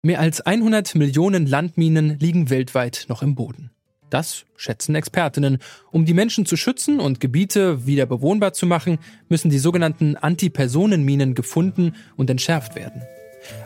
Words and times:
Mehr 0.00 0.20
als 0.20 0.40
100 0.40 0.94
Millionen 0.94 1.44
Landminen 1.46 2.20
liegen 2.20 2.50
weltweit 2.50 3.06
noch 3.08 3.20
im 3.20 3.34
Boden. 3.34 3.72
Das 4.10 4.44
schätzen 4.56 4.94
Expertinnen. 4.94 5.58
Um 5.90 6.04
die 6.04 6.14
Menschen 6.14 6.46
zu 6.46 6.56
schützen 6.56 7.00
und 7.00 7.18
Gebiete 7.18 7.84
wieder 7.84 8.06
bewohnbar 8.06 8.52
zu 8.52 8.64
machen, 8.64 8.98
müssen 9.28 9.50
die 9.50 9.58
sogenannten 9.58 10.16
Antipersonenminen 10.16 11.34
gefunden 11.34 11.96
und 12.16 12.30
entschärft 12.30 12.76
werden. 12.76 13.02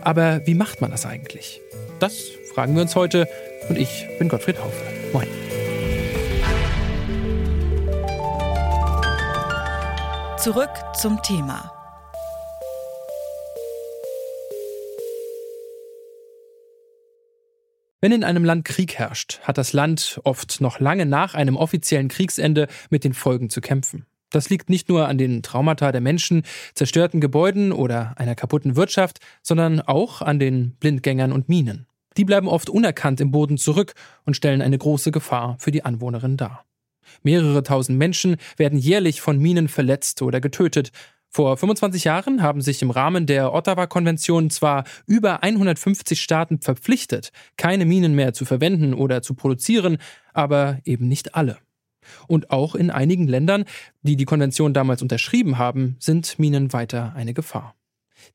Aber 0.00 0.40
wie 0.46 0.54
macht 0.54 0.80
man 0.80 0.90
das 0.90 1.04
eigentlich? 1.04 1.60
Das 2.00 2.30
fragen 2.54 2.74
wir 2.74 2.82
uns 2.82 2.96
heute 2.96 3.28
und 3.68 3.76
ich 3.76 4.06
bin 4.18 4.30
Gottfried 4.30 4.58
Haufe. 4.58 4.82
Moin. 5.12 5.28
Zurück 10.38 10.70
zum 10.94 11.22
Thema. 11.22 11.81
Wenn 18.04 18.10
in 18.10 18.24
einem 18.24 18.44
Land 18.44 18.64
Krieg 18.64 18.98
herrscht, 18.98 19.38
hat 19.42 19.58
das 19.58 19.72
Land 19.72 20.20
oft 20.24 20.60
noch 20.60 20.80
lange 20.80 21.06
nach 21.06 21.36
einem 21.36 21.56
offiziellen 21.56 22.08
Kriegsende 22.08 22.66
mit 22.90 23.04
den 23.04 23.14
Folgen 23.14 23.48
zu 23.48 23.60
kämpfen. 23.60 24.06
Das 24.30 24.50
liegt 24.50 24.68
nicht 24.68 24.88
nur 24.88 25.06
an 25.06 25.18
den 25.18 25.44
Traumata 25.44 25.92
der 25.92 26.00
Menschen, 26.00 26.42
zerstörten 26.74 27.20
Gebäuden 27.20 27.70
oder 27.70 28.14
einer 28.16 28.34
kaputten 28.34 28.74
Wirtschaft, 28.74 29.20
sondern 29.40 29.80
auch 29.80 30.20
an 30.20 30.40
den 30.40 30.72
Blindgängern 30.80 31.30
und 31.30 31.48
Minen. 31.48 31.86
Die 32.16 32.24
bleiben 32.24 32.48
oft 32.48 32.68
unerkannt 32.68 33.20
im 33.20 33.30
Boden 33.30 33.56
zurück 33.56 33.94
und 34.24 34.34
stellen 34.34 34.62
eine 34.62 34.78
große 34.78 35.12
Gefahr 35.12 35.54
für 35.60 35.70
die 35.70 35.84
Anwohnerin 35.84 36.36
dar. 36.36 36.64
Mehrere 37.22 37.62
tausend 37.62 37.98
Menschen 37.98 38.36
werden 38.56 38.80
jährlich 38.80 39.20
von 39.20 39.38
Minen 39.38 39.68
verletzt 39.68 40.22
oder 40.22 40.40
getötet, 40.40 40.90
vor 41.34 41.56
25 41.56 42.04
Jahren 42.04 42.42
haben 42.42 42.60
sich 42.60 42.82
im 42.82 42.90
Rahmen 42.90 43.24
der 43.24 43.54
Ottawa-Konvention 43.54 44.50
zwar 44.50 44.84
über 45.06 45.42
150 45.42 46.20
Staaten 46.20 46.60
verpflichtet, 46.60 47.32
keine 47.56 47.86
Minen 47.86 48.14
mehr 48.14 48.34
zu 48.34 48.44
verwenden 48.44 48.92
oder 48.92 49.22
zu 49.22 49.32
produzieren, 49.32 49.96
aber 50.34 50.78
eben 50.84 51.08
nicht 51.08 51.34
alle. 51.34 51.56
Und 52.26 52.50
auch 52.50 52.74
in 52.74 52.90
einigen 52.90 53.28
Ländern, 53.28 53.64
die 54.02 54.16
die 54.16 54.26
Konvention 54.26 54.74
damals 54.74 55.00
unterschrieben 55.00 55.56
haben, 55.56 55.96
sind 56.00 56.38
Minen 56.38 56.74
weiter 56.74 57.14
eine 57.16 57.32
Gefahr. 57.32 57.76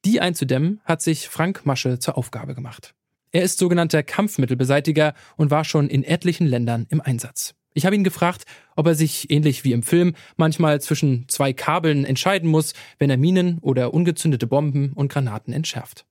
Die 0.04 0.20
einzudämmen 0.20 0.82
hat 0.84 1.04
sich 1.04 1.30
Frank 1.30 1.68
Masche 1.68 2.00
zur 2.00 2.18
Aufgabe 2.18 2.56
gemacht. 2.56 2.96
Er 3.32 3.44
ist 3.44 3.60
sogenannter 3.60 4.02
Kampfmittelbeseitiger 4.02 5.14
und 5.36 5.52
war 5.52 5.66
schon 5.66 5.88
in 5.88 6.04
etlichen 6.04 6.48
Ländern 6.48 6.88
im 6.90 7.02
Einsatz. 7.02 7.54
Ich 7.78 7.86
habe 7.86 7.96
ihn 7.96 8.04
gefragt, 8.04 8.46
ob 8.76 8.88
er 8.88 8.96
sich, 8.96 9.30
ähnlich 9.30 9.64
wie 9.64 9.72
im 9.72 9.84
Film, 9.84 10.16
manchmal 10.36 10.82
zwischen 10.82 11.26
zwei 11.28 11.54
Kabeln 11.54 12.06
entscheiden 12.06 12.50
muss, 12.50 12.74
wenn 12.98 13.12
er 13.12 13.18
Minen 13.18 13.60
oder 13.62 13.94
ungezündete 13.94 14.48
Bomben 14.48 14.94
und 14.96 15.12
Granaten 15.12 15.54
entschärft. 15.54 16.08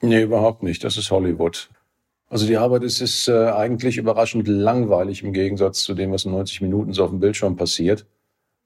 Nee, 0.00 0.22
überhaupt 0.22 0.64
nicht. 0.64 0.82
Das 0.82 0.96
ist 0.96 1.12
Hollywood. 1.12 1.70
Also 2.28 2.44
die 2.48 2.56
Arbeit 2.56 2.82
ist, 2.82 3.00
ist 3.00 3.28
äh, 3.28 3.50
eigentlich 3.50 3.98
überraschend 3.98 4.48
langweilig 4.48 5.22
im 5.22 5.32
Gegensatz 5.32 5.84
zu 5.84 5.94
dem, 5.94 6.10
was 6.10 6.24
in 6.24 6.32
90 6.32 6.62
Minuten 6.62 6.92
so 6.92 7.04
auf 7.04 7.10
dem 7.10 7.20
Bildschirm 7.20 7.54
passiert. 7.54 8.04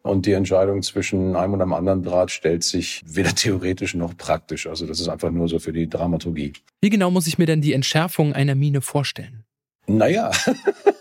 Und 0.00 0.24
die 0.24 0.32
Entscheidung 0.32 0.82
zwischen 0.82 1.36
einem 1.36 1.52
und 1.52 1.60
einem 1.60 1.74
anderen 1.74 2.02
Draht 2.02 2.30
stellt 2.30 2.64
sich 2.64 3.02
weder 3.06 3.34
theoretisch 3.34 3.94
noch 3.94 4.16
praktisch. 4.16 4.66
Also 4.66 4.86
das 4.86 4.98
ist 4.98 5.10
einfach 5.10 5.30
nur 5.30 5.46
so 5.46 5.58
für 5.58 5.74
die 5.74 5.90
Dramaturgie. 5.90 6.54
Wie 6.80 6.88
genau 6.88 7.10
muss 7.10 7.26
ich 7.26 7.36
mir 7.36 7.44
denn 7.44 7.60
die 7.60 7.74
Entschärfung 7.74 8.32
einer 8.32 8.54
Mine 8.54 8.80
vorstellen? 8.80 9.44
Naja, 9.86 10.30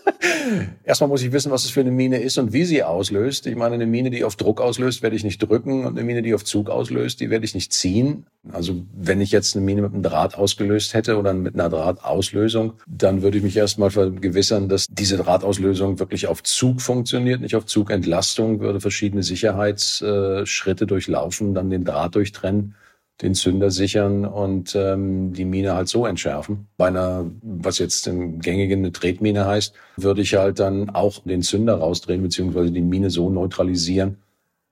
Erstmal 0.84 1.08
muss 1.08 1.22
ich 1.22 1.32
wissen, 1.32 1.50
was 1.50 1.64
es 1.64 1.70
für 1.70 1.80
eine 1.80 1.90
Mine 1.90 2.20
ist 2.20 2.36
und 2.36 2.52
wie 2.52 2.64
sie 2.64 2.82
auslöst. 2.82 3.46
Ich 3.46 3.56
meine, 3.56 3.74
eine 3.74 3.86
Mine, 3.86 4.10
die 4.10 4.24
auf 4.24 4.36
Druck 4.36 4.60
auslöst, 4.60 5.02
werde 5.02 5.16
ich 5.16 5.24
nicht 5.24 5.38
drücken 5.38 5.84
und 5.84 5.96
eine 5.96 6.04
Mine, 6.04 6.22
die 6.22 6.34
auf 6.34 6.44
Zug 6.44 6.68
auslöst, 6.68 7.20
die 7.20 7.30
werde 7.30 7.44
ich 7.44 7.54
nicht 7.54 7.72
ziehen. 7.72 8.26
Also 8.52 8.82
wenn 8.94 9.20
ich 9.20 9.30
jetzt 9.30 9.56
eine 9.56 9.64
Mine 9.64 9.82
mit 9.82 9.94
einem 9.94 10.02
Draht 10.02 10.36
ausgelöst 10.36 10.94
hätte 10.94 11.16
oder 11.16 11.32
mit 11.32 11.54
einer 11.54 11.68
Drahtauslösung, 11.68 12.74
dann 12.86 13.22
würde 13.22 13.38
ich 13.38 13.44
mich 13.44 13.56
erstmal 13.56 13.90
vergewissern, 13.90 14.68
dass 14.68 14.86
diese 14.90 15.16
Drahtauslösung 15.16 15.98
wirklich 15.98 16.26
auf 16.26 16.42
Zug 16.42 16.82
funktioniert, 16.82 17.40
nicht 17.40 17.56
auf 17.56 17.66
Zugentlastung, 17.66 18.60
würde 18.60 18.80
verschiedene 18.80 19.22
Sicherheitsschritte 19.22 20.86
durchlaufen, 20.86 21.54
dann 21.54 21.70
den 21.70 21.84
Draht 21.84 22.14
durchtrennen 22.14 22.74
den 23.22 23.34
Zünder 23.34 23.70
sichern 23.70 24.24
und 24.24 24.74
ähm, 24.74 25.32
die 25.32 25.44
Mine 25.44 25.74
halt 25.74 25.88
so 25.88 26.06
entschärfen. 26.06 26.68
Bei 26.76 26.88
einer, 26.88 27.30
was 27.42 27.78
jetzt 27.78 28.06
im 28.06 28.40
Gängigen 28.40 28.80
eine 28.80 28.92
Tretmine 28.92 29.46
heißt, 29.46 29.74
würde 29.96 30.22
ich 30.22 30.34
halt 30.34 30.58
dann 30.58 30.90
auch 30.90 31.22
den 31.24 31.42
Zünder 31.42 31.74
rausdrehen, 31.74 32.22
beziehungsweise 32.22 32.70
die 32.70 32.80
Mine 32.80 33.10
so 33.10 33.28
neutralisieren, 33.28 34.16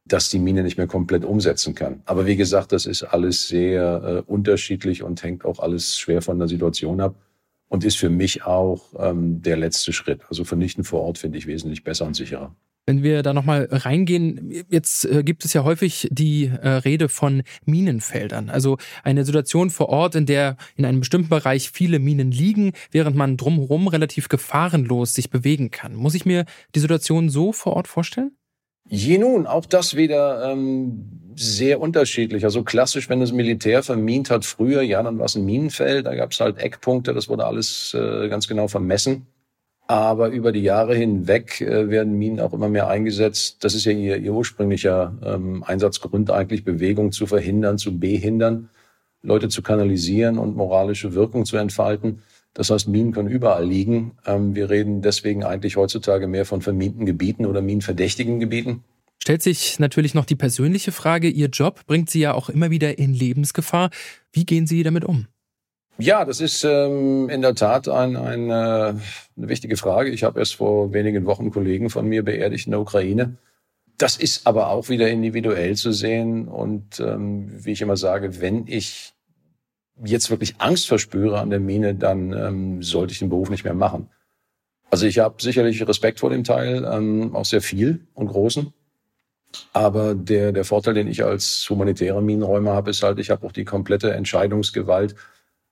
dass 0.07 0.31
die 0.31 0.39
Mine 0.39 0.63
nicht 0.63 0.79
mehr 0.79 0.87
komplett 0.87 1.25
umsetzen 1.25 1.75
kann. 1.75 2.03
Aber 2.07 2.27
wie 2.27 2.37
gesagt, 2.37 2.73
das 2.73 2.87
ist 2.87 3.03
alles 3.03 3.49
sehr 3.49 4.25
äh, 4.27 4.31
unterschiedlich 4.31 5.03
und 5.03 5.23
hängt 5.23 5.45
auch 5.45 5.59
alles 5.59 5.99
schwer 5.99 6.23
von 6.23 6.39
der 6.39 6.49
Situation 6.49 7.01
ab 7.01 7.15
und 7.69 7.85
ist 7.85 7.99
für 7.99 8.11
mich 8.11 8.45
auch 8.45 8.83
ähm, 8.99 9.43
der 9.43 9.59
letzte 9.59 9.93
Schritt. 9.93 10.23
Also 10.29 10.45
vernichten 10.45 10.85
vor 10.85 11.03
Ort 11.03 11.19
finde 11.19 11.37
ich 11.37 11.47
wesentlich 11.47 11.85
besser 11.85 12.07
und 12.07 12.15
sicherer. 12.15 12.55
Wenn 12.89 13.03
wir 13.03 13.23
da 13.23 13.35
nochmal 13.35 13.69
reingehen, 13.71 14.65
jetzt 14.71 15.05
äh, 15.05 15.23
gibt 15.23 15.45
es 15.45 15.53
ja 15.53 15.63
häufig 15.63 16.09
die 16.11 16.47
äh, 16.47 16.69
Rede 16.69 17.11
von 17.11 17.43
Minenfeldern. 17.67 18.49
Also 18.49 18.79
eine 19.05 19.27
Situation 19.27 19.69
vor 19.69 19.91
Ort, 19.91 20.15
in 20.15 20.25
der 20.25 20.57
in 20.75 20.87
einem 20.87 21.01
bestimmten 21.01 21.29
Bereich 21.29 21.71
viele 21.71 21.99
Minen 21.99 22.31
liegen, 22.31 22.73
während 22.91 23.15
man 23.15 23.37
drumherum 23.37 23.89
relativ 23.89 24.31
gefahrenlos 24.31 25.13
sich 25.13 25.29
bewegen 25.29 25.71
kann. 25.71 25.95
Muss 25.97 26.15
ich 26.15 26.25
mir 26.25 26.47
die 26.75 26.81
Situation 26.81 27.29
so 27.29 27.53
vor 27.53 27.75
Ort 27.75 27.89
vorstellen? 27.89 28.31
Je 28.89 29.19
nun, 29.19 29.47
auch 29.47 29.67
das 29.67 29.95
wieder 29.95 30.51
ähm, 30.51 31.35
sehr 31.37 31.83
unterschiedlich. 31.83 32.45
Also 32.45 32.63
klassisch, 32.63 33.11
wenn 33.11 33.21
das 33.21 33.33
Militär 33.33 33.83
vermint 33.83 34.31
hat 34.31 34.47
früher, 34.47 34.81
ja, 34.81 35.03
dann 35.03 35.19
war 35.19 35.27
es 35.27 35.35
ein 35.35 35.45
Minenfeld, 35.45 36.07
da 36.07 36.15
gab 36.15 36.33
es 36.33 36.41
halt 36.41 36.57
Eckpunkte, 36.57 37.13
das 37.13 37.29
wurde 37.29 37.45
alles 37.45 37.93
äh, 37.93 38.31
ganz 38.31 38.49
genau 38.49 38.67
vermessen. 38.67 39.27
Aber 39.91 40.29
über 40.29 40.53
die 40.53 40.63
Jahre 40.63 40.95
hinweg 40.95 41.63
äh, 41.63 41.89
werden 41.89 42.19
Minen 42.19 42.41
auch 42.41 42.53
immer 42.53 42.69
mehr 42.69 42.89
eingesetzt. 42.89 43.65
Das 43.65 43.75
ist 43.75 43.87
ja 43.87 43.93
ihr, 43.93 44.19
ihr 44.19 44.35
ursprünglicher 44.35 45.17
ähm, 45.25 45.65
Einsatzgrund 45.65 46.31
eigentlich, 46.31 46.63
Bewegung 46.63 47.11
zu 47.11 47.27
verhindern, 47.27 47.79
zu 47.79 47.99
behindern, 47.99 48.69
Leute 49.23 49.49
zu 49.49 49.63
kanalisieren 49.63 50.39
und 50.39 50.57
moralische 50.57 51.15
Wirkung 51.15 51.47
zu 51.47 51.57
entfalten. 51.57 52.23
Das 52.53 52.69
heißt, 52.71 52.87
Minen 52.89 53.13
können 53.13 53.31
überall 53.31 53.67
liegen. 53.67 54.13
Ähm, 54.27 54.55
wir 54.55 54.69
reden 54.69 55.01
deswegen 55.01 55.43
eigentlich 55.43 55.77
heutzutage 55.77 56.27
mehr 56.27 56.45
von 56.45 56.61
verminten 56.61 57.07
Gebieten 57.07 57.47
oder 57.47 57.63
minenverdächtigen 57.63 58.41
Gebieten. 58.41 58.85
Stellt 59.23 59.43
sich 59.43 59.79
natürlich 59.79 60.13
noch 60.13 60.27
die 60.27 60.37
persönliche 60.37 60.93
Frage, 60.93 61.29
Ihr 61.29 61.49
Job 61.49 61.87
bringt 61.87 62.11
Sie 62.11 62.21
ja 62.21 62.35
auch 62.35 62.51
immer 62.51 62.71
wieder 62.71 62.99
in 62.99 63.15
Lebensgefahr. 63.15 63.89
Wie 64.33 64.45
gehen 64.45 64.67
Sie 64.67 64.83
damit 64.83 65.05
um? 65.07 65.29
Ja, 66.01 66.25
das 66.25 66.41
ist 66.41 66.63
ähm, 66.63 67.29
in 67.29 67.43
der 67.43 67.57
Tat 67.57 67.89
ein, 67.89 68.17
ein, 68.17 68.51
äh, 68.51 68.53
eine 68.55 69.01
wichtige 69.37 69.77
Frage. 69.77 70.11
Ich 70.11 70.23
habe 70.23 70.39
erst 70.39 70.55
vor 70.55 70.93
wenigen 70.93 71.27
Wochen 71.27 71.51
Kollegen 71.51 71.91
von 71.91 72.07
mir 72.07 72.23
beerdigt 72.23 72.67
in 72.67 72.71
der 72.71 72.81
Ukraine. 72.81 73.37
Das 73.97 74.17
ist 74.17 74.47
aber 74.47 74.69
auch 74.69 74.89
wieder 74.89 75.09
individuell 75.09 75.75
zu 75.75 75.91
sehen. 75.91 76.47
Und 76.47 77.01
ähm, 77.01 77.51
wie 77.65 77.73
ich 77.73 77.83
immer 77.83 77.97
sage, 77.97 78.41
wenn 78.41 78.69
ich 78.69 79.13
jetzt 80.05 80.31
wirklich 80.31 80.61
Angst 80.61 80.87
verspüre 80.87 81.41
an 81.41 81.51
der 81.51 81.59
Mine, 81.59 81.97
dann 81.97 82.33
ähm, 82.33 82.83
sollte 82.83 83.13
ich 83.13 83.19
den 83.19 83.29
Beruf 83.29 83.51
nicht 83.51 83.65
mehr 83.65 83.75
machen. 83.75 84.09
Also 84.91 85.05
ich 85.05 85.19
habe 85.19 85.43
sicherlich 85.43 85.87
Respekt 85.87 86.21
vor 86.21 86.31
dem 86.31 86.45
Teil, 86.45 86.89
ähm, 86.89 87.35
auch 87.35 87.45
sehr 87.45 87.61
viel 87.61 88.07
und 88.15 88.29
großen. 88.29 88.73
Aber 89.73 90.15
der, 90.15 90.53
der 90.53 90.65
Vorteil, 90.65 90.95
den 90.95 91.09
ich 91.09 91.25
als 91.25 91.69
humanitärer 91.69 92.21
Minenräumer 92.21 92.75
habe, 92.75 92.91
ist 92.91 93.03
halt, 93.03 93.19
ich 93.19 93.31
habe 93.31 93.45
auch 93.45 93.53
die 93.53 93.65
komplette 93.65 94.13
Entscheidungsgewalt 94.13 95.17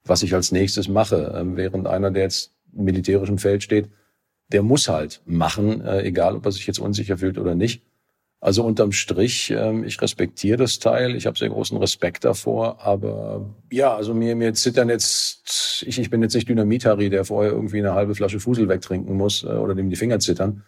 was 0.09 0.23
ich 0.23 0.35
als 0.35 0.53
nächstes 0.53 0.89
mache. 0.89 1.35
Ähm, 1.37 1.57
während 1.57 1.87
einer, 1.87 2.11
der 2.11 2.25
jetzt 2.25 2.53
im 2.75 3.39
Feld 3.39 3.63
steht, 3.63 3.89
der 4.49 4.63
muss 4.63 4.89
halt 4.89 5.23
machen, 5.25 5.81
äh, 5.81 6.03
egal 6.03 6.37
ob 6.37 6.47
er 6.47 6.53
sich 6.53 6.67
jetzt 6.67 6.79
unsicher 6.79 7.19
fühlt 7.19 7.39
oder 7.39 7.55
nicht. 7.55 7.83
Also 8.39 8.65
unterm 8.65 8.93
Strich, 8.93 9.51
ähm, 9.51 9.83
ich 9.83 10.01
respektiere 10.01 10.59
das 10.59 10.79
Teil, 10.79 11.17
ich 11.17 11.27
habe 11.27 11.39
sehr 11.39 11.49
großen 11.49 11.79
Respekt 11.79 12.25
davor, 12.25 12.81
aber 12.81 13.55
ja, 13.73 13.97
also 13.97 14.15
mir, 14.15 14.37
mir 14.37 14.53
zittern 14.55 14.89
jetzt, 14.91 15.83
ich, 15.87 15.99
ich 15.99 16.11
bin 16.11 16.23
jetzt 16.23 16.35
nicht 16.35 16.49
Dynamit-Harry, 16.49 17.09
der 17.09 17.25
vorher 17.25 17.53
irgendwie 17.53 17.79
eine 17.79 17.95
halbe 17.95 18.15
Flasche 18.15 18.39
Fusel 18.39 18.69
wegtrinken 18.69 19.17
muss 19.17 19.43
äh, 19.43 19.49
oder 19.49 19.75
dem 19.75 19.89
die 19.89 19.97
Finger 19.97 20.21
zittern. 20.21 20.63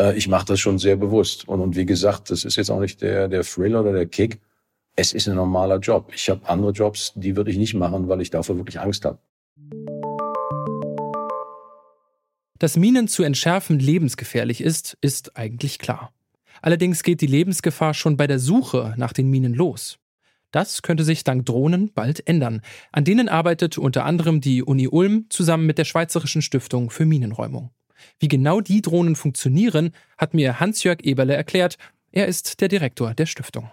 Äh, 0.00 0.16
ich 0.16 0.28
mache 0.28 0.46
das 0.46 0.60
schon 0.60 0.78
sehr 0.78 0.96
bewusst. 0.96 1.48
Und, 1.48 1.60
und 1.60 1.76
wie 1.76 1.86
gesagt, 1.86 2.30
das 2.30 2.44
ist 2.44 2.56
jetzt 2.56 2.70
auch 2.70 2.80
nicht 2.80 3.00
der, 3.00 3.28
der 3.28 3.42
Thrill 3.42 3.76
oder 3.76 3.92
der 3.92 4.06
Kick, 4.06 4.40
es 4.96 5.12
ist 5.12 5.28
ein 5.28 5.36
normaler 5.36 5.78
Job. 5.78 6.12
Ich 6.14 6.30
habe 6.30 6.48
andere 6.48 6.70
Jobs, 6.70 7.12
die 7.14 7.36
würde 7.36 7.50
ich 7.50 7.56
nicht 7.56 7.74
machen, 7.74 8.08
weil 8.08 8.20
ich 8.20 8.30
davor 8.30 8.56
wirklich 8.56 8.80
Angst 8.80 9.04
habe. 9.04 9.18
Dass 12.58 12.76
Minen 12.76 13.08
zu 13.08 13.24
entschärfen 13.24 13.78
lebensgefährlich 13.78 14.60
ist, 14.60 14.96
ist 15.00 15.36
eigentlich 15.36 15.78
klar. 15.78 16.12
Allerdings 16.62 17.02
geht 17.02 17.20
die 17.20 17.26
Lebensgefahr 17.26 17.92
schon 17.92 18.16
bei 18.16 18.26
der 18.26 18.38
Suche 18.38 18.94
nach 18.96 19.12
den 19.12 19.28
Minen 19.28 19.52
los. 19.52 19.98
Das 20.52 20.82
könnte 20.82 21.02
sich 21.02 21.24
dank 21.24 21.44
Drohnen 21.44 21.90
bald 21.92 22.26
ändern. 22.28 22.62
An 22.92 23.04
denen 23.04 23.28
arbeitet 23.28 23.76
unter 23.76 24.04
anderem 24.04 24.40
die 24.40 24.62
Uni 24.62 24.86
Ulm 24.86 25.26
zusammen 25.28 25.66
mit 25.66 25.78
der 25.78 25.84
Schweizerischen 25.84 26.42
Stiftung 26.42 26.90
für 26.90 27.04
Minenräumung. 27.04 27.70
Wie 28.20 28.28
genau 28.28 28.60
die 28.60 28.80
Drohnen 28.80 29.16
funktionieren, 29.16 29.90
hat 30.16 30.32
mir 30.32 30.60
Hans-Jörg 30.60 31.00
Eberle 31.02 31.34
erklärt. 31.34 31.76
Er 32.12 32.28
ist 32.28 32.60
der 32.60 32.68
Direktor 32.68 33.14
der 33.14 33.26
Stiftung. 33.26 33.68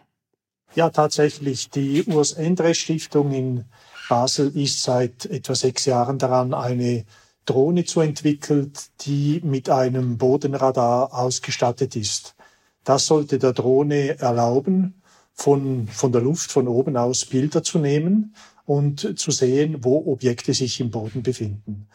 Ja, 0.73 0.89
tatsächlich. 0.89 1.69
Die 1.69 2.03
Urs 2.03 2.33
Endre 2.33 2.73
Stiftung 2.73 3.31
in 3.31 3.65
Basel 4.07 4.55
ist 4.55 4.83
seit 4.83 5.25
etwa 5.25 5.53
sechs 5.53 5.85
Jahren 5.85 6.17
daran, 6.17 6.53
eine 6.53 7.05
Drohne 7.45 7.83
zu 7.83 7.99
entwickeln, 7.99 8.71
die 9.01 9.41
mit 9.43 9.69
einem 9.69 10.17
Bodenradar 10.17 11.13
ausgestattet 11.13 11.95
ist. 11.95 12.35
Das 12.83 13.07
sollte 13.07 13.37
der 13.37 13.53
Drohne 13.53 14.19
erlauben, 14.19 15.01
von, 15.33 15.87
von 15.87 16.11
der 16.11 16.21
Luft 16.21 16.51
von 16.51 16.67
oben 16.67 16.97
aus 16.97 17.25
Bilder 17.25 17.63
zu 17.63 17.79
nehmen 17.79 18.35
und 18.65 19.19
zu 19.19 19.31
sehen, 19.31 19.83
wo 19.83 20.11
Objekte 20.11 20.53
sich 20.53 20.79
im 20.79 20.91
Boden 20.91 21.23
befinden. 21.23 21.87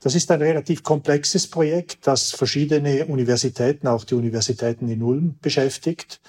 Das 0.00 0.14
ist 0.14 0.30
ein 0.30 0.40
relativ 0.40 0.82
komplexes 0.82 1.46
Projekt, 1.46 2.06
das 2.06 2.30
verschiedene 2.30 3.06
Universitäten, 3.06 3.86
auch 3.86 4.04
die 4.04 4.14
Universitäten 4.14 4.88
in 4.88 5.02
Ulm, 5.02 5.36
beschäftigt. 5.42 6.20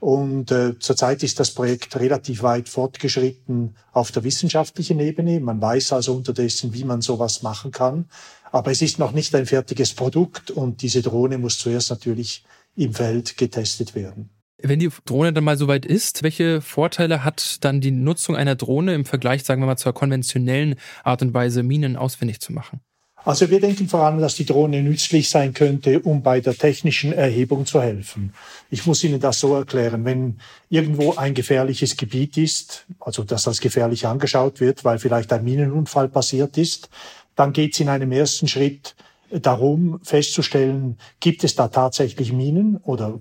Und 0.00 0.52
äh, 0.52 0.78
zurzeit 0.78 1.22
ist 1.24 1.40
das 1.40 1.50
Projekt 1.52 1.96
relativ 1.96 2.42
weit 2.42 2.68
fortgeschritten 2.68 3.76
auf 3.92 4.12
der 4.12 4.22
wissenschaftlichen 4.22 5.00
Ebene. 5.00 5.40
Man 5.40 5.60
weiß 5.60 5.92
also 5.92 6.14
unterdessen, 6.14 6.72
wie 6.72 6.84
man 6.84 7.00
sowas 7.00 7.42
machen 7.42 7.72
kann. 7.72 8.06
Aber 8.52 8.70
es 8.70 8.80
ist 8.80 8.98
noch 8.98 9.12
nicht 9.12 9.34
ein 9.34 9.46
fertiges 9.46 9.94
Produkt 9.94 10.50
und 10.50 10.82
diese 10.82 11.02
Drohne 11.02 11.38
muss 11.38 11.58
zuerst 11.58 11.90
natürlich 11.90 12.44
im 12.76 12.94
Feld 12.94 13.36
getestet 13.36 13.94
werden. 13.94 14.30
Wenn 14.60 14.80
die 14.80 14.90
Drohne 15.04 15.32
dann 15.32 15.44
mal 15.44 15.56
soweit 15.56 15.86
ist, 15.86 16.22
welche 16.22 16.60
Vorteile 16.60 17.24
hat 17.24 17.64
dann 17.64 17.80
die 17.80 17.92
Nutzung 17.92 18.34
einer 18.34 18.56
Drohne 18.56 18.94
im 18.94 19.04
Vergleich, 19.04 19.44
sagen 19.44 19.62
wir 19.62 19.66
mal, 19.66 19.76
zur 19.76 19.92
konventionellen 19.92 20.76
Art 21.04 21.22
und 21.22 21.34
Weise, 21.34 21.62
Minen 21.62 21.96
ausfindig 21.96 22.40
zu 22.40 22.52
machen? 22.52 22.80
Also 23.24 23.50
wir 23.50 23.60
denken 23.60 23.88
vor 23.88 24.04
allem, 24.04 24.20
dass 24.20 24.36
die 24.36 24.46
Drohne 24.46 24.82
nützlich 24.82 25.28
sein 25.28 25.52
könnte, 25.52 26.00
um 26.00 26.22
bei 26.22 26.40
der 26.40 26.56
technischen 26.56 27.12
Erhebung 27.12 27.66
zu 27.66 27.82
helfen. 27.82 28.32
Ich 28.70 28.86
muss 28.86 29.04
Ihnen 29.04 29.20
das 29.20 29.40
so 29.40 29.54
erklären. 29.54 30.04
Wenn 30.04 30.38
irgendwo 30.70 31.14
ein 31.14 31.34
gefährliches 31.34 31.96
Gebiet 31.96 32.36
ist, 32.36 32.86
also 33.00 33.24
dass 33.24 33.46
als 33.46 33.60
gefährlich 33.60 34.06
angeschaut 34.06 34.60
wird, 34.60 34.84
weil 34.84 34.98
vielleicht 34.98 35.32
ein 35.32 35.44
Minenunfall 35.44 36.08
passiert 36.08 36.56
ist, 36.56 36.88
dann 37.34 37.52
geht 37.52 37.74
es 37.74 37.80
in 37.80 37.88
einem 37.88 38.12
ersten 38.12 38.48
Schritt 38.48 38.94
darum 39.30 40.00
festzustellen, 40.02 40.96
gibt 41.20 41.44
es 41.44 41.54
da 41.54 41.68
tatsächlich 41.68 42.32
Minen 42.32 42.78
oder 42.78 43.20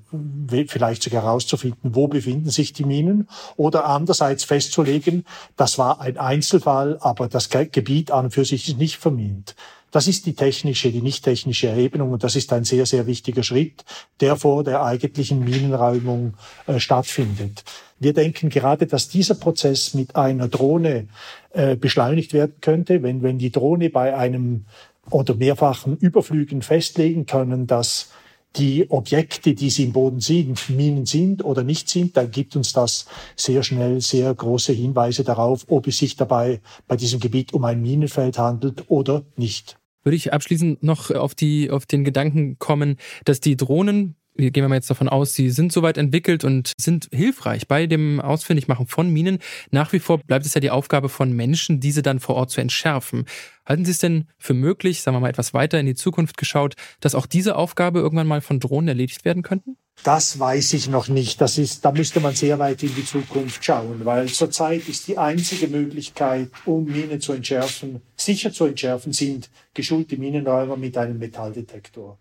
vielleicht 0.68 1.04
sogar 1.04 1.24
herauszufinden, 1.24 1.96
wo 1.96 2.08
befinden 2.08 2.50
sich 2.50 2.74
die 2.74 2.86
Minen 2.86 3.28
oder 3.58 3.86
andererseits 3.86 4.44
festzulegen, 4.46 5.26
das 5.58 5.78
war 5.78 6.00
ein 6.00 6.18
Einzelfall, 6.18 6.98
aber 7.02 7.28
das 7.28 7.50
Gebiet 7.50 8.12
an 8.12 8.26
und 8.26 8.32
für 8.32 8.46
sich 8.46 8.70
ist 8.70 8.78
nicht 8.78 8.98
vermint. 8.98 9.56
Das 9.92 10.08
ist 10.08 10.26
die 10.26 10.34
technische, 10.34 10.92
die 10.92 11.02
nicht 11.02 11.24
technische 11.24 11.68
Erhebung 11.68 12.12
und 12.12 12.24
das 12.24 12.36
ist 12.36 12.52
ein 12.52 12.66
sehr, 12.66 12.86
sehr 12.86 13.08
wichtiger 13.08 13.44
Schritt, 13.44 13.86
der 14.20 14.36
vor 14.36 14.64
der 14.64 14.84
eigentlichen 14.84 15.44
Minenräumung 15.44 16.34
äh, 16.68 16.80
stattfindet. 16.80 17.64
Wir 18.00 18.14
denken 18.14 18.50
gerade, 18.50 18.86
dass 18.86 19.08
dieser 19.08 19.36
Prozess 19.36 19.94
mit 19.94 20.16
einer 20.16 20.48
Drohne 20.48 21.08
äh, 21.52 21.76
beschleunigt 21.76 22.34
werden 22.34 22.56
könnte, 22.62 23.02
wenn, 23.02 23.24
wenn 23.24 23.40
die 23.40 23.52
Drohne 23.52 23.90
bei 23.90 24.16
einem 24.16 24.66
oder 25.10 25.36
mehrfachen 25.36 25.98
Überflügen 25.98 26.62
festlegen 26.62 27.26
können, 27.26 27.66
dass 27.66 28.10
die 28.56 28.90
Objekte, 28.90 29.54
die 29.54 29.70
sie 29.70 29.86
im 29.86 29.94
Boden 29.94 30.20
sind, 30.20 30.70
Minen 30.70 31.06
sind 31.06 31.44
oder 31.44 31.64
nicht 31.64 31.90
sind, 31.90 32.18
dann 32.18 32.32
gibt 32.32 32.56
uns 32.56 32.74
das 32.74 33.06
sehr 33.36 33.64
schnell 33.64 34.02
sehr 34.02 34.34
große 34.34 34.74
Hinweise 34.74 35.24
darauf, 35.24 35.66
ob 35.68 35.88
es 35.88 35.98
sich 35.98 36.16
dabei 36.16 36.60
bei 36.88 36.96
diesem 36.96 37.20
Gebiet 37.20 37.54
um 37.54 37.64
ein 37.66 37.82
Minenfeld 37.82 38.38
handelt 38.38 38.86
oder 38.90 39.24
nicht. 39.36 39.77
Würde 40.08 40.16
ich 40.16 40.32
abschließend 40.32 40.84
noch 40.84 41.12
auf, 41.12 41.36
die, 41.36 41.70
auf 41.70 41.86
den 41.86 42.06
Gedanken 42.06 42.58
kommen, 42.60 42.96
dass 43.26 43.42
die 43.42 43.58
Drohnen 43.58 44.16
wir 44.36 44.52
gehen 44.52 44.66
mal 44.70 44.76
jetzt 44.76 44.90
davon 44.90 45.10
aus, 45.10 45.34
sie 45.34 45.50
sind 45.50 45.74
soweit 45.74 45.98
entwickelt 45.98 46.46
und 46.46 46.72
sind 46.78 47.10
hilfreich 47.12 47.68
bei 47.68 47.88
dem 47.88 48.22
Ausfindigmachen 48.22 48.88
von 48.88 49.10
Minen. 49.10 49.40
Nach 49.72 49.92
wie 49.92 50.00
vor 50.00 50.20
bleibt 50.20 50.46
es 50.46 50.54
ja 50.54 50.62
die 50.62 50.70
Aufgabe 50.70 51.10
von 51.10 51.34
Menschen, 51.34 51.80
diese 51.80 52.04
dann 52.04 52.20
vor 52.20 52.36
Ort 52.36 52.52
zu 52.52 52.62
entschärfen. 52.62 53.26
Halten 53.66 53.84
Sie 53.84 53.92
es 53.92 53.98
denn 53.98 54.28
für 54.38 54.54
möglich, 54.54 55.02
sagen 55.02 55.18
wir 55.18 55.22
mal 55.22 55.30
etwas 55.30 55.54
weiter 55.54 55.80
in 55.80 55.88
die 55.88 55.96
Zukunft 55.96 56.38
geschaut, 56.38 56.76
dass 57.00 57.16
auch 57.16 57.26
diese 57.26 57.56
Aufgabe 57.56 58.00
irgendwann 58.00 58.28
mal 58.28 58.42
von 58.42 58.60
Drohnen 58.60 58.88
erledigt 58.88 59.26
werden 59.26 59.42
könnten? 59.42 59.77
Das 60.04 60.40
weiß 60.40 60.74
ich 60.74 60.88
noch 60.88 61.08
nicht. 61.08 61.42
Das 61.42 61.58
ist, 61.58 61.84
da 61.84 61.92
müsste 61.92 62.20
man 62.20 62.36
sehr 62.36 62.60
weit 62.60 62.84
in 62.84 62.96
die 62.96 63.06
Zukunft 63.06 63.64
schauen, 63.64 64.06
weil 64.06 64.28
zurzeit 64.28 64.88
ist 64.88 65.08
die 65.08 65.18
einzige 65.18 65.68
Möglichkeit, 65.68 66.50
um 66.66 66.86
Minen 66.86 67.20
zu 67.20 67.34
entschärfen, 67.34 68.02
sicher 68.16 68.54
zu 68.54 68.66
entschärfen, 68.66 69.12
sind 69.12 69.50
geschulte 69.74 70.18
Minenräumer 70.18 70.78
mit 70.78 70.98
einem 70.98 71.18
Metalldetektor. 71.18 72.18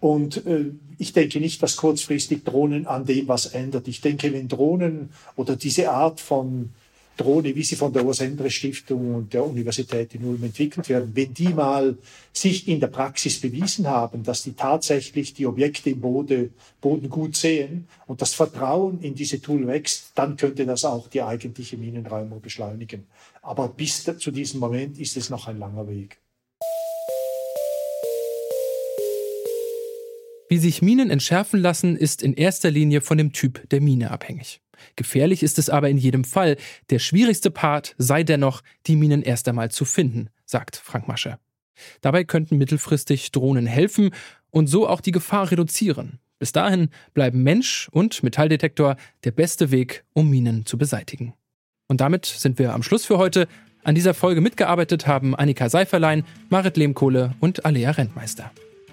Und 0.00 0.46
äh, 0.46 0.72
ich 0.98 1.12
denke 1.12 1.40
nicht, 1.40 1.62
dass 1.62 1.76
kurzfristig 1.76 2.44
Drohnen 2.44 2.86
an 2.86 3.06
dem 3.06 3.28
was 3.28 3.46
ändert. 3.46 3.88
Ich 3.88 4.00
denke, 4.00 4.32
wenn 4.32 4.48
Drohnen 4.48 5.10
oder 5.36 5.56
diese 5.56 5.90
Art 5.90 6.20
von 6.20 6.70
Drohne, 7.16 7.54
wie 7.54 7.62
sie 7.62 7.76
von 7.76 7.92
der 7.92 8.04
Urs 8.04 8.20
Endres 8.20 8.54
Stiftung 8.54 9.14
und 9.14 9.32
der 9.32 9.44
Universität 9.44 10.14
in 10.14 10.24
Ulm 10.24 10.44
entwickelt 10.44 10.88
werden, 10.88 11.10
wenn 11.14 11.32
die 11.32 11.48
mal 11.48 11.96
sich 12.32 12.68
in 12.68 12.80
der 12.80 12.88
Praxis 12.88 13.40
bewiesen 13.40 13.86
haben, 13.86 14.22
dass 14.22 14.42
die 14.42 14.52
tatsächlich 14.52 15.34
die 15.34 15.46
Objekte 15.46 15.90
im 15.90 16.00
Boden, 16.00 16.52
Boden 16.80 17.08
gut 17.08 17.36
sehen 17.36 17.86
und 18.06 18.20
das 18.20 18.34
Vertrauen 18.34 19.00
in 19.00 19.14
diese 19.14 19.40
Tool 19.40 19.66
wächst, 19.66 20.12
dann 20.14 20.36
könnte 20.36 20.66
das 20.66 20.84
auch 20.84 21.08
die 21.08 21.22
eigentliche 21.22 21.76
Minenräumung 21.76 22.40
beschleunigen. 22.40 23.04
Aber 23.42 23.68
bis 23.68 24.04
zu 24.04 24.30
diesem 24.30 24.60
Moment 24.60 24.98
ist 24.98 25.16
es 25.16 25.30
noch 25.30 25.48
ein 25.48 25.58
langer 25.58 25.88
Weg. 25.88 26.18
Wie 30.48 30.58
sich 30.58 30.80
Minen 30.80 31.10
entschärfen 31.10 31.60
lassen, 31.60 31.96
ist 31.96 32.22
in 32.22 32.32
erster 32.34 32.70
Linie 32.70 33.00
von 33.00 33.18
dem 33.18 33.32
Typ 33.32 33.68
der 33.70 33.80
Mine 33.80 34.12
abhängig. 34.12 34.60
Gefährlich 34.96 35.42
ist 35.42 35.58
es 35.58 35.70
aber 35.70 35.88
in 35.88 35.98
jedem 35.98 36.24
Fall. 36.24 36.56
Der 36.90 36.98
schwierigste 36.98 37.50
Part 37.50 37.94
sei 37.98 38.22
dennoch, 38.22 38.62
die 38.86 38.96
Minen 38.96 39.22
erst 39.22 39.48
einmal 39.48 39.70
zu 39.70 39.84
finden, 39.84 40.28
sagt 40.44 40.76
Frank 40.76 41.08
Masche. 41.08 41.38
Dabei 42.00 42.24
könnten 42.24 42.58
mittelfristig 42.58 43.32
Drohnen 43.32 43.66
helfen 43.66 44.10
und 44.50 44.68
so 44.68 44.88
auch 44.88 45.00
die 45.00 45.12
Gefahr 45.12 45.50
reduzieren. 45.50 46.18
Bis 46.38 46.52
dahin 46.52 46.90
bleiben 47.14 47.42
Mensch 47.42 47.88
und 47.92 48.22
Metalldetektor 48.22 48.96
der 49.24 49.30
beste 49.30 49.70
Weg, 49.70 50.04
um 50.12 50.28
Minen 50.30 50.66
zu 50.66 50.76
beseitigen. 50.76 51.34
Und 51.88 52.00
damit 52.00 52.26
sind 52.26 52.58
wir 52.58 52.74
am 52.74 52.82
Schluss 52.82 53.06
für 53.06 53.18
heute. 53.18 53.48
An 53.84 53.94
dieser 53.94 54.14
Folge 54.14 54.40
mitgearbeitet 54.40 55.06
haben 55.06 55.34
Annika 55.34 55.68
Seiferlein, 55.68 56.24
Marit 56.50 56.76
Lehmkohle 56.76 57.34
und 57.40 57.64
Alea 57.64 57.92
Rentmeister. 57.92 58.50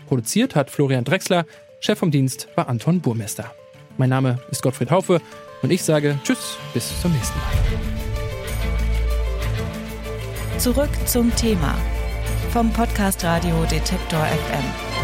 Produziert 0.07 0.55
hat 0.55 0.69
Florian 0.69 1.03
Drexler, 1.03 1.45
Chef 1.79 1.99
vom 1.99 2.11
Dienst 2.11 2.47
war 2.55 2.69
Anton 2.69 3.01
Burmester. 3.01 3.53
Mein 3.97 4.09
Name 4.09 4.39
ist 4.51 4.61
Gottfried 4.61 4.91
Haufe 4.91 5.21
und 5.63 5.71
ich 5.71 5.83
sage 5.83 6.19
Tschüss, 6.23 6.57
bis 6.73 7.01
zum 7.01 7.11
nächsten 7.13 7.39
Mal. 7.39 7.47
Zurück 10.59 10.91
zum 11.05 11.35
Thema 11.35 11.75
vom 12.51 12.71
Podcast 12.71 13.23
Radio 13.23 13.63
Detektor 13.65 14.19
FM. 14.19 15.02